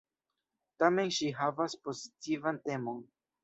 [0.83, 3.09] Tamen ŝi havas pozitivan temon.